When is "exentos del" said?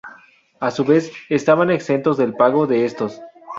1.69-2.33